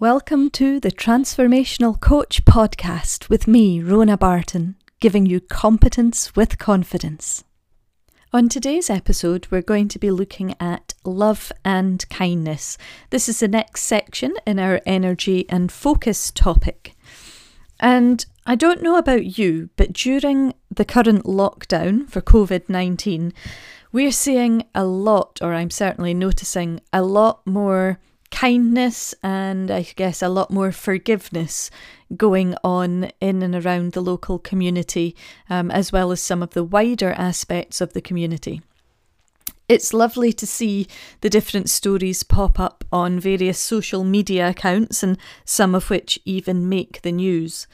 Welcome 0.00 0.50
to 0.50 0.78
the 0.78 0.92
Transformational 0.92 1.98
Coach 1.98 2.44
podcast 2.44 3.28
with 3.28 3.48
me, 3.48 3.82
Rona 3.82 4.16
Barton, 4.16 4.76
giving 5.00 5.26
you 5.26 5.40
competence 5.40 6.36
with 6.36 6.56
confidence. 6.56 7.42
On 8.32 8.48
today's 8.48 8.90
episode, 8.90 9.48
we're 9.50 9.60
going 9.60 9.88
to 9.88 9.98
be 9.98 10.12
looking 10.12 10.54
at 10.60 10.94
love 11.04 11.50
and 11.64 12.08
kindness. 12.10 12.78
This 13.10 13.28
is 13.28 13.40
the 13.40 13.48
next 13.48 13.86
section 13.86 14.34
in 14.46 14.60
our 14.60 14.80
energy 14.86 15.46
and 15.48 15.72
focus 15.72 16.30
topic. 16.30 16.94
And 17.80 18.24
I 18.46 18.54
don't 18.54 18.84
know 18.84 18.98
about 18.98 19.36
you, 19.36 19.70
but 19.74 19.92
during 19.92 20.54
the 20.70 20.84
current 20.84 21.24
lockdown 21.24 22.08
for 22.08 22.20
COVID 22.20 22.68
19, 22.68 23.32
we're 23.90 24.12
seeing 24.12 24.62
a 24.76 24.84
lot, 24.84 25.40
or 25.42 25.54
I'm 25.54 25.70
certainly 25.70 26.14
noticing 26.14 26.82
a 26.92 27.02
lot 27.02 27.44
more 27.44 27.98
kindness 28.30 29.14
and 29.22 29.70
I 29.70 29.82
guess 29.96 30.22
a 30.22 30.28
lot 30.28 30.50
more 30.50 30.72
forgiveness 30.72 31.70
going 32.16 32.54
on 32.64 33.10
in 33.20 33.42
and 33.42 33.54
around 33.54 33.92
the 33.92 34.00
local 34.00 34.38
community, 34.38 35.14
um, 35.50 35.70
as 35.70 35.92
well 35.92 36.12
as 36.12 36.20
some 36.20 36.42
of 36.42 36.50
the 36.50 36.64
wider 36.64 37.12
aspects 37.12 37.80
of 37.80 37.92
the 37.92 38.00
community. 38.00 38.62
It's 39.68 39.92
lovely 39.92 40.32
to 40.32 40.46
see 40.46 40.86
the 41.20 41.28
different 41.28 41.68
stories 41.68 42.22
pop 42.22 42.58
up 42.58 42.84
on 42.90 43.20
various 43.20 43.58
social 43.58 44.02
media 44.02 44.48
accounts, 44.48 45.02
and 45.02 45.18
some 45.44 45.74
of 45.74 45.90
which 45.90 46.18
even 46.24 46.70
make 46.70 47.02
the 47.02 47.12
news. 47.12 47.66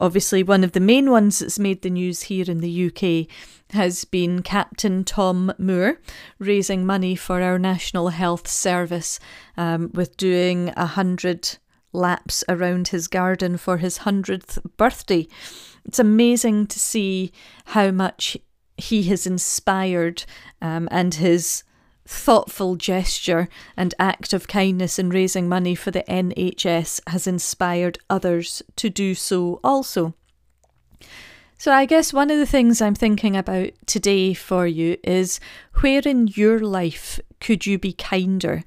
Obviously, 0.00 0.42
one 0.42 0.64
of 0.64 0.72
the 0.72 0.80
main 0.80 1.10
ones 1.10 1.38
that's 1.38 1.58
made 1.58 1.82
the 1.82 1.90
news 1.90 2.22
here 2.22 2.44
in 2.48 2.58
the 2.58 2.86
UK 2.86 3.28
has 3.74 4.04
been 4.04 4.42
Captain 4.42 5.04
Tom 5.04 5.52
Moore 5.58 6.00
raising 6.38 6.84
money 6.84 7.14
for 7.14 7.40
our 7.40 7.58
National 7.58 8.08
Health 8.08 8.48
Service 8.48 9.20
um, 9.56 9.90
with 9.94 10.16
doing 10.16 10.72
a 10.76 10.86
hundred 10.86 11.58
laps 11.92 12.42
around 12.48 12.88
his 12.88 13.08
garden 13.08 13.56
for 13.56 13.78
his 13.78 13.98
hundredth 13.98 14.58
birthday. 14.76 15.26
It's 15.84 15.98
amazing 15.98 16.66
to 16.68 16.80
see 16.80 17.32
how 17.66 17.90
much 17.90 18.36
he 18.76 19.04
has 19.04 19.26
inspired 19.26 20.24
um, 20.60 20.88
and 20.90 21.14
his 21.14 21.62
thoughtful 22.06 22.76
gesture 22.76 23.48
and 23.76 23.94
act 23.98 24.32
of 24.32 24.48
kindness 24.48 24.98
in 24.98 25.08
raising 25.08 25.48
money 25.48 25.74
for 25.74 25.90
the 25.90 26.04
NHS 26.08 27.00
has 27.06 27.26
inspired 27.26 27.98
others 28.10 28.62
to 28.76 28.90
do 28.90 29.14
so 29.14 29.60
also. 29.64 30.14
So, 31.56 31.72
I 31.72 31.86
guess 31.86 32.12
one 32.12 32.30
of 32.30 32.38
the 32.38 32.46
things 32.46 32.82
I'm 32.82 32.94
thinking 32.94 33.36
about 33.36 33.70
today 33.86 34.34
for 34.34 34.66
you 34.66 34.98
is 35.02 35.40
where 35.80 36.02
in 36.04 36.28
your 36.28 36.58
life 36.58 37.20
could 37.40 37.64
you 37.64 37.78
be 37.78 37.92
kinder 37.92 38.64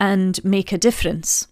and 0.00 0.44
make 0.44 0.72
a 0.72 0.78
difference? 0.78 1.46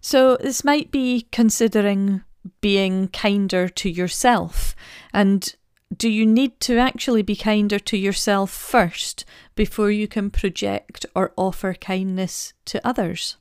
So, 0.00 0.36
this 0.36 0.62
might 0.62 0.92
be 0.92 1.26
considering 1.32 2.22
being 2.60 3.08
kinder 3.08 3.68
to 3.68 3.90
yourself 3.90 4.76
and 5.12 5.54
do 5.96 6.08
you 6.08 6.26
need 6.26 6.60
to 6.60 6.78
actually 6.78 7.22
be 7.22 7.34
kinder 7.34 7.78
to 7.78 7.96
yourself 7.96 8.50
first 8.50 9.24
before 9.54 9.90
you 9.90 10.06
can 10.06 10.30
project 10.30 11.06
or 11.14 11.32
offer 11.36 11.74
kindness 11.74 12.52
to 12.66 12.86
others? 12.86 13.36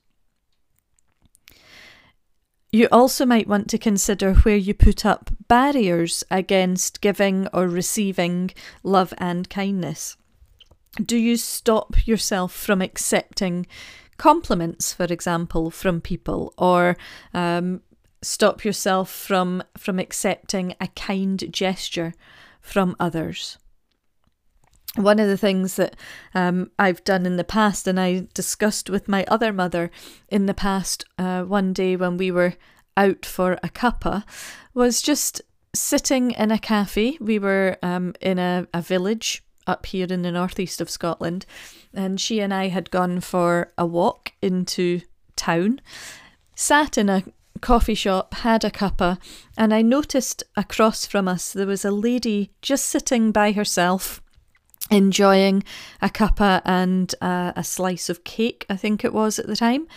You 2.72 2.88
also 2.92 3.26
might 3.26 3.48
want 3.48 3.70
to 3.70 3.78
consider 3.78 4.34
where 4.34 4.56
you 4.56 4.74
put 4.74 5.06
up 5.06 5.32
barriers 5.48 6.24
against 6.30 7.02
giving 7.02 7.48
or 7.54 7.68
receiving 7.68 8.52
love 8.84 9.14
and 9.18 9.50
kindness. 9.50 10.18
Do 11.04 11.18
you 11.18 11.38
stop 11.38 12.08
yourself 12.08 12.54
from 12.54 12.82
accepting 12.82 13.68
compliments, 14.18 14.94
for 14.94 15.06
example, 15.06 15.70
from 15.70 16.02
people, 16.02 16.54
or 16.58 16.98
um, 17.34 17.82
stop 18.22 18.66
yourself 18.66 19.10
from 19.10 19.64
from 19.78 20.00
accepting 20.00 20.76
a 20.80 20.88
kind 20.88 21.44
gesture 21.52 22.14
from 22.62 22.96
others. 23.00 23.58
One 24.96 25.20
of 25.20 25.28
the 25.28 25.38
things 25.38 25.76
that 25.76 25.96
um, 26.34 26.72
I've 26.80 27.04
done 27.04 27.26
in 27.26 27.38
the 27.38 27.44
past, 27.44 27.88
and 27.88 28.00
I 28.00 28.28
discussed 28.34 28.90
with 28.90 29.08
my 29.08 29.26
other 29.28 29.54
mother 29.54 29.92
in 30.28 30.48
the 30.48 30.56
past, 30.56 31.06
uh, 31.20 31.44
one 31.44 31.72
day 31.72 31.96
when 31.96 32.18
we 32.18 32.32
were 32.32 32.56
out 32.96 33.26
for 33.26 33.54
a 33.62 33.70
cuppa, 33.70 34.24
was 34.74 35.04
just 35.04 35.42
sitting 35.76 36.32
in 36.32 36.50
a 36.50 36.58
cafe. 36.58 37.18
We 37.22 37.38
were 37.38 37.78
um, 37.84 38.16
in 38.22 38.40
a, 38.40 38.68
a 38.74 38.82
village 38.82 39.44
up 39.68 39.86
here 39.86 40.08
in 40.10 40.24
the 40.24 40.32
northeast 40.32 40.82
of 40.82 40.90
Scotland, 40.90 41.46
and 41.94 42.20
she 42.20 42.40
and 42.40 42.54
I 42.54 42.70
had 42.70 42.90
gone 42.90 43.20
for 43.22 43.74
a 43.78 43.86
walk 43.86 44.34
into 44.42 45.02
town, 45.36 45.80
sat 46.56 46.98
in 46.98 47.10
a 47.10 47.24
coffee 47.58 47.96
shop, 47.96 48.34
had 48.36 48.64
a 48.64 48.72
cuppa, 48.72 49.18
and 49.58 49.74
I 49.74 49.82
noticed 49.82 50.44
across 50.56 51.06
from 51.06 51.28
us 51.28 51.54
there 51.54 51.68
was 51.68 51.86
a 51.86 51.92
lady 51.92 52.52
just 52.62 52.86
sitting 52.86 53.32
by 53.32 53.52
herself, 53.52 54.22
enjoying 54.90 55.64
a 56.02 56.10
cuppa 56.10 56.62
and 56.66 57.14
uh, 57.22 57.54
a 57.56 57.64
slice 57.64 58.10
of 58.10 58.24
cake, 58.24 58.66
I 58.70 58.78
think 58.78 59.04
it 59.04 59.14
was 59.14 59.40
at 59.40 59.48
the 59.48 59.56
time. 59.56 59.88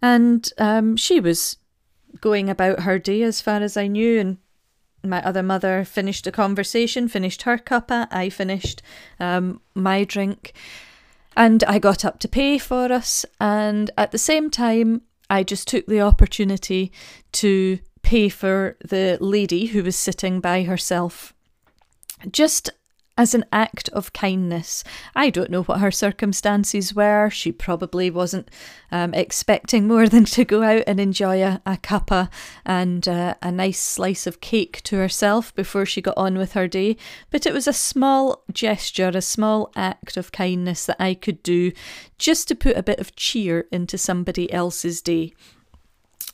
And 0.00 0.50
um, 0.58 0.96
she 0.96 1.20
was 1.20 1.56
going 2.20 2.50
about 2.50 2.80
her 2.80 2.98
day 2.98 3.22
as 3.22 3.40
far 3.40 3.62
as 3.62 3.76
I 3.76 3.86
knew, 3.86 4.18
and 4.18 4.38
my 5.04 5.22
other 5.24 5.42
mother 5.42 5.84
finished 5.84 6.24
the 6.24 6.32
conversation, 6.32 7.08
finished 7.08 7.42
her 7.42 7.58
cuppa, 7.58 8.08
I 8.10 8.28
finished 8.28 8.82
um, 9.18 9.60
my 9.74 10.04
drink. 10.04 10.52
And 11.34 11.64
I 11.64 11.78
got 11.78 12.04
up 12.04 12.18
to 12.20 12.28
pay 12.28 12.58
for 12.58 12.92
us, 12.92 13.24
and 13.40 13.90
at 13.96 14.10
the 14.12 14.18
same 14.18 14.50
time, 14.50 15.02
I 15.32 15.44
just 15.44 15.66
took 15.66 15.86
the 15.86 16.02
opportunity 16.02 16.92
to 17.32 17.78
pay 18.02 18.28
for 18.28 18.76
the 18.84 19.16
lady 19.18 19.64
who 19.64 19.82
was 19.82 19.96
sitting 19.96 20.40
by 20.40 20.64
herself. 20.64 21.32
Just 22.30 22.68
as 23.16 23.34
an 23.34 23.44
act 23.52 23.88
of 23.90 24.12
kindness. 24.12 24.82
I 25.14 25.30
don't 25.30 25.50
know 25.50 25.62
what 25.62 25.80
her 25.80 25.90
circumstances 25.90 26.94
were. 26.94 27.28
She 27.30 27.52
probably 27.52 28.10
wasn't 28.10 28.50
um, 28.90 29.12
expecting 29.12 29.86
more 29.86 30.08
than 30.08 30.24
to 30.26 30.44
go 30.44 30.62
out 30.62 30.84
and 30.86 30.98
enjoy 30.98 31.42
a, 31.42 31.60
a 31.66 31.76
cuppa 31.76 32.30
and 32.64 33.06
uh, 33.06 33.34
a 33.42 33.52
nice 33.52 33.80
slice 33.80 34.26
of 34.26 34.40
cake 34.40 34.82
to 34.84 34.96
herself 34.96 35.54
before 35.54 35.84
she 35.84 36.00
got 36.00 36.16
on 36.16 36.38
with 36.38 36.52
her 36.52 36.66
day. 36.66 36.96
But 37.30 37.44
it 37.46 37.52
was 37.52 37.68
a 37.68 37.72
small 37.72 38.44
gesture, 38.50 39.10
a 39.14 39.20
small 39.20 39.70
act 39.76 40.16
of 40.16 40.32
kindness 40.32 40.86
that 40.86 40.96
I 40.98 41.14
could 41.14 41.42
do 41.42 41.72
just 42.18 42.48
to 42.48 42.54
put 42.54 42.76
a 42.76 42.82
bit 42.82 42.98
of 42.98 43.14
cheer 43.14 43.66
into 43.70 43.98
somebody 43.98 44.50
else's 44.52 45.02
day. 45.02 45.34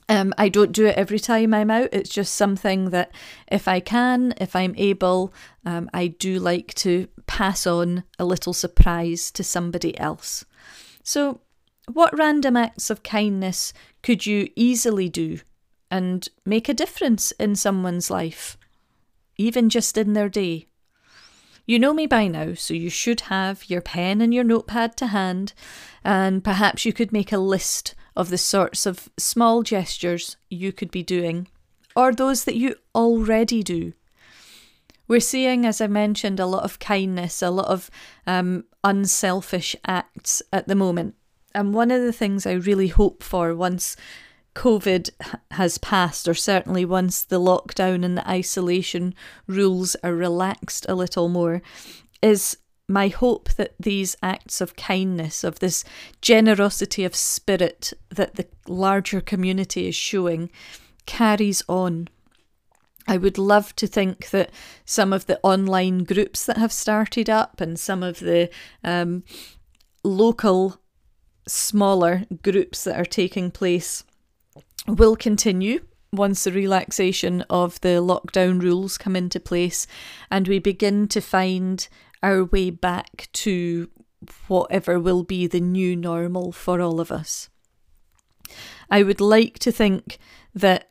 Um, 0.08 0.32
I 0.38 0.48
don't 0.48 0.72
do 0.72 0.86
it 0.86 0.96
every 0.96 1.18
time 1.18 1.52
I'm 1.52 1.70
out. 1.70 1.90
It's 1.92 2.08
just 2.10 2.34
something 2.34 2.90
that, 2.90 3.10
if 3.46 3.68
I 3.68 3.80
can, 3.80 4.32
if 4.38 4.56
I'm 4.56 4.74
able, 4.78 5.34
um, 5.66 5.90
I 5.92 6.06
do 6.06 6.38
like 6.38 6.72
to 6.74 7.08
pass 7.26 7.66
on 7.66 8.04
a 8.18 8.24
little 8.24 8.54
surprise 8.54 9.30
to 9.32 9.44
somebody 9.44 9.98
else. 9.98 10.46
So, 11.02 11.40
what 11.92 12.16
random 12.18 12.56
acts 12.56 12.90
of 12.90 13.02
kindness 13.02 13.72
could 14.02 14.26
you 14.26 14.48
easily 14.56 15.08
do 15.08 15.40
and 15.90 16.28
make 16.44 16.68
a 16.68 16.74
difference 16.74 17.32
in 17.32 17.54
someone's 17.54 18.10
life, 18.10 18.56
even 19.36 19.68
just 19.68 19.98
in 19.98 20.14
their 20.14 20.28
day? 20.28 20.68
You 21.66 21.78
know 21.78 21.92
me 21.92 22.06
by 22.06 22.28
now, 22.28 22.54
so 22.54 22.72
you 22.72 22.88
should 22.88 23.22
have 23.22 23.68
your 23.68 23.82
pen 23.82 24.22
and 24.22 24.32
your 24.32 24.44
notepad 24.44 24.96
to 24.98 25.08
hand, 25.08 25.52
and 26.02 26.42
perhaps 26.42 26.86
you 26.86 26.94
could 26.94 27.12
make 27.12 27.30
a 27.30 27.36
list 27.36 27.94
of 28.18 28.28
the 28.28 28.36
sorts 28.36 28.84
of 28.84 29.08
small 29.16 29.62
gestures 29.62 30.36
you 30.50 30.72
could 30.72 30.90
be 30.90 31.04
doing, 31.04 31.46
or 31.94 32.12
those 32.12 32.44
that 32.44 32.56
you 32.56 32.74
already 32.92 33.62
do. 33.62 33.92
We're 35.06 35.20
seeing, 35.20 35.64
as 35.64 35.80
I 35.80 35.86
mentioned, 35.86 36.40
a 36.40 36.44
lot 36.46 36.64
of 36.64 36.80
kindness, 36.80 37.40
a 37.40 37.50
lot 37.50 37.68
of 37.68 37.90
um, 38.26 38.64
unselfish 38.82 39.76
acts 39.86 40.42
at 40.52 40.66
the 40.66 40.74
moment. 40.74 41.14
And 41.54 41.72
one 41.72 41.92
of 41.92 42.02
the 42.02 42.12
things 42.12 42.44
I 42.44 42.52
really 42.52 42.88
hope 42.88 43.22
for 43.22 43.54
once 43.54 43.96
COVID 44.54 45.10
has 45.52 45.78
passed, 45.78 46.26
or 46.26 46.34
certainly 46.34 46.84
once 46.84 47.22
the 47.22 47.40
lockdown 47.40 48.04
and 48.04 48.18
the 48.18 48.28
isolation 48.28 49.14
rules 49.46 49.94
are 50.02 50.14
relaxed 50.14 50.84
a 50.88 50.96
little 50.96 51.28
more, 51.28 51.62
is 52.20 52.58
my 52.88 53.08
hope 53.08 53.50
that 53.50 53.74
these 53.78 54.16
acts 54.22 54.60
of 54.60 54.74
kindness, 54.74 55.44
of 55.44 55.58
this 55.58 55.84
generosity 56.22 57.04
of 57.04 57.14
spirit 57.14 57.92
that 58.08 58.36
the 58.36 58.46
larger 58.66 59.20
community 59.20 59.86
is 59.86 59.94
showing, 59.94 60.50
carries 61.04 61.62
on. 61.68 62.08
I 63.06 63.18
would 63.18 63.38
love 63.38 63.76
to 63.76 63.86
think 63.86 64.30
that 64.30 64.50
some 64.84 65.12
of 65.12 65.26
the 65.26 65.38
online 65.42 66.04
groups 66.04 66.46
that 66.46 66.56
have 66.56 66.72
started 66.72 67.28
up 67.28 67.60
and 67.60 67.78
some 67.78 68.02
of 68.02 68.20
the 68.20 68.50
um, 68.82 69.22
local 70.02 70.80
smaller 71.46 72.24
groups 72.42 72.84
that 72.84 72.98
are 72.98 73.06
taking 73.06 73.50
place 73.50 74.04
will 74.86 75.16
continue 75.16 75.80
once 76.12 76.44
the 76.44 76.52
relaxation 76.52 77.42
of 77.50 77.80
the 77.82 78.00
lockdown 78.00 78.62
rules 78.62 78.96
come 78.96 79.14
into 79.14 79.38
place 79.38 79.86
and 80.30 80.48
we 80.48 80.58
begin 80.58 81.06
to 81.08 81.20
find 81.20 81.88
our 82.22 82.44
way 82.44 82.70
back 82.70 83.28
to 83.32 83.88
whatever 84.48 84.98
will 84.98 85.22
be 85.22 85.46
the 85.46 85.60
new 85.60 85.94
normal 85.94 86.52
for 86.52 86.80
all 86.80 87.00
of 87.00 87.12
us. 87.12 87.48
I 88.90 89.02
would 89.02 89.20
like 89.20 89.58
to 89.60 89.72
think 89.72 90.18
that 90.54 90.90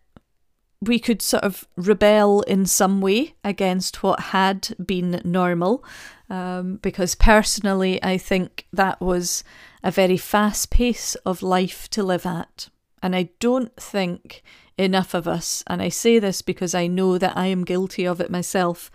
we 0.80 1.00
could 1.00 1.22
sort 1.22 1.44
of 1.44 1.68
rebel 1.76 2.42
in 2.42 2.66
some 2.66 3.02
way 3.02 3.34
against 3.44 4.04
what 4.04 4.20
had 4.20 4.76
been 4.84 5.22
normal. 5.24 5.84
Um, 6.30 6.76
because 6.82 7.16
personally, 7.16 8.04
I 8.04 8.18
think 8.18 8.68
that 8.74 9.02
was 9.02 9.44
a 9.84 9.92
very 9.92 10.18
fast 10.18 10.70
pace 10.70 11.16
of 11.26 11.42
life 11.42 11.90
to 11.92 12.04
live 12.04 12.26
at. 12.26 12.70
And 13.02 13.16
I 13.16 13.30
don't 13.40 13.76
think 13.78 14.44
enough 14.78 15.14
of 15.14 15.28
us, 15.28 15.64
and 15.68 15.82
I 15.82 15.90
say 15.90 16.20
this 16.20 16.42
because 16.42 16.76
I 16.76 16.88
know 16.88 17.18
that 17.18 17.36
I 17.36 17.48
am 17.48 17.64
guilty 17.64 18.06
of 18.06 18.22
it 18.22 18.30
myself, 18.30 18.92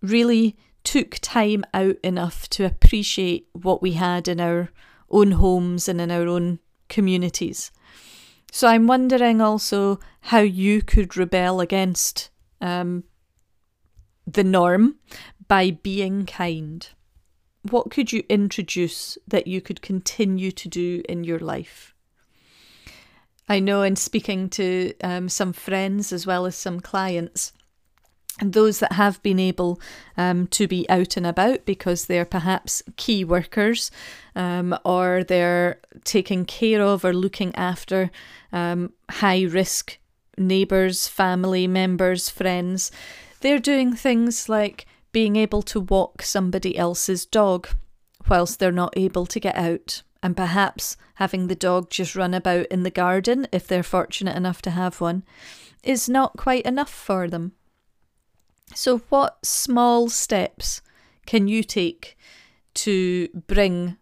really 0.00 0.56
took 0.84 1.18
time 1.20 1.64
out 1.72 1.96
enough 2.02 2.48
to 2.50 2.64
appreciate 2.64 3.48
what 3.52 3.82
we 3.82 3.92
had 3.92 4.28
in 4.28 4.40
our 4.40 4.70
own 5.10 5.32
homes 5.32 5.88
and 5.88 6.00
in 6.00 6.10
our 6.10 6.26
own 6.26 6.58
communities. 6.88 7.70
So 8.50 8.68
I'm 8.68 8.86
wondering 8.86 9.40
also 9.40 9.98
how 10.22 10.40
you 10.40 10.82
could 10.82 11.16
rebel 11.16 11.60
against 11.60 12.30
um, 12.60 13.04
the 14.26 14.44
norm 14.44 14.96
by 15.48 15.70
being 15.70 16.26
kind. 16.26 16.86
What 17.70 17.90
could 17.90 18.12
you 18.12 18.24
introduce 18.28 19.16
that 19.26 19.46
you 19.46 19.60
could 19.60 19.82
continue 19.82 20.50
to 20.52 20.68
do 20.68 21.02
in 21.08 21.24
your 21.24 21.38
life? 21.38 21.94
I 23.48 23.60
know 23.60 23.82
in 23.82 23.96
speaking 23.96 24.48
to 24.50 24.94
um, 25.02 25.28
some 25.28 25.52
friends 25.52 26.12
as 26.12 26.26
well 26.26 26.46
as 26.46 26.56
some 26.56 26.80
clients, 26.80 27.52
those 28.50 28.80
that 28.80 28.92
have 28.92 29.22
been 29.22 29.38
able 29.38 29.80
um, 30.16 30.46
to 30.48 30.66
be 30.66 30.88
out 30.88 31.16
and 31.16 31.26
about 31.26 31.64
because 31.64 32.06
they're 32.06 32.24
perhaps 32.24 32.82
key 32.96 33.24
workers 33.24 33.90
um, 34.34 34.76
or 34.84 35.24
they're 35.24 35.78
taking 36.04 36.44
care 36.44 36.82
of 36.82 37.04
or 37.04 37.12
looking 37.12 37.54
after 37.54 38.10
um, 38.52 38.92
high 39.10 39.42
risk 39.42 39.98
neighbours, 40.36 41.08
family 41.08 41.66
members, 41.66 42.28
friends. 42.28 42.90
They're 43.40 43.58
doing 43.58 43.94
things 43.94 44.48
like 44.48 44.86
being 45.12 45.36
able 45.36 45.62
to 45.62 45.80
walk 45.80 46.22
somebody 46.22 46.76
else's 46.76 47.26
dog 47.26 47.68
whilst 48.28 48.58
they're 48.58 48.72
not 48.72 48.94
able 48.96 49.26
to 49.26 49.40
get 49.40 49.56
out, 49.56 50.02
and 50.22 50.36
perhaps 50.36 50.96
having 51.14 51.48
the 51.48 51.54
dog 51.54 51.90
just 51.90 52.16
run 52.16 52.34
about 52.34 52.66
in 52.66 52.82
the 52.82 52.90
garden 52.90 53.46
if 53.52 53.66
they're 53.66 53.82
fortunate 53.82 54.36
enough 54.36 54.62
to 54.62 54.70
have 54.70 55.00
one 55.00 55.24
is 55.82 56.08
not 56.08 56.36
quite 56.36 56.64
enough 56.64 56.90
for 56.90 57.28
them. 57.28 57.52
So, 58.74 58.98
what 59.10 59.44
small 59.44 60.08
steps 60.08 60.80
can 61.26 61.46
you 61.46 61.62
take 61.62 62.16
to 62.74 63.28
bring 63.46 63.96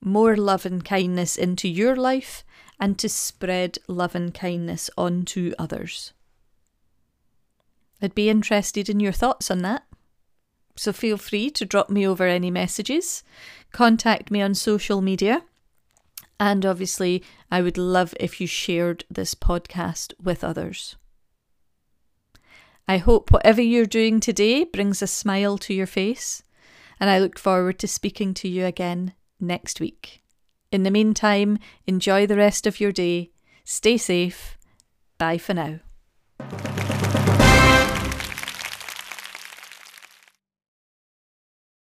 more 0.00 0.36
love 0.36 0.66
and 0.66 0.84
kindness 0.84 1.36
into 1.36 1.68
your 1.68 1.96
life 1.96 2.44
and 2.80 2.98
to 2.98 3.08
spread 3.08 3.78
love 3.86 4.14
and 4.14 4.34
kindness 4.34 4.90
onto 4.98 5.52
others? 5.58 6.12
I'd 8.02 8.14
be 8.14 8.28
interested 8.28 8.88
in 8.88 9.00
your 9.00 9.12
thoughts 9.12 9.50
on 9.50 9.62
that. 9.62 9.84
So, 10.76 10.92
feel 10.92 11.16
free 11.16 11.50
to 11.50 11.64
drop 11.64 11.88
me 11.88 12.06
over 12.06 12.26
any 12.26 12.50
messages, 12.50 13.22
contact 13.72 14.30
me 14.30 14.42
on 14.42 14.54
social 14.54 15.00
media. 15.00 15.44
And 16.38 16.66
obviously, 16.66 17.22
I 17.50 17.62
would 17.62 17.78
love 17.78 18.14
if 18.20 18.40
you 18.40 18.46
shared 18.46 19.04
this 19.08 19.34
podcast 19.34 20.12
with 20.22 20.44
others. 20.44 20.96
I 22.88 22.98
hope 22.98 23.32
whatever 23.32 23.60
you're 23.60 23.84
doing 23.84 24.20
today 24.20 24.62
brings 24.62 25.02
a 25.02 25.08
smile 25.08 25.58
to 25.58 25.74
your 25.74 25.86
face, 25.86 26.44
and 27.00 27.10
I 27.10 27.18
look 27.18 27.36
forward 27.36 27.80
to 27.80 27.88
speaking 27.88 28.32
to 28.34 28.48
you 28.48 28.64
again 28.64 29.14
next 29.40 29.80
week. 29.80 30.22
In 30.70 30.84
the 30.84 30.92
meantime, 30.92 31.58
enjoy 31.86 32.26
the 32.26 32.36
rest 32.36 32.64
of 32.64 32.78
your 32.78 32.92
day, 32.92 33.32
stay 33.64 33.96
safe, 33.96 34.56
bye 35.18 35.38
for 35.38 35.54
now. 35.54 35.80